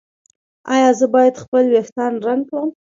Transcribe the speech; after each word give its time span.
ایا 0.73 0.89
زه 0.99 1.05
باید 1.15 1.41
خپل 1.43 1.63
ویښتان 1.69 2.13
رنګ 2.27 2.41
کړم؟ 2.49 2.69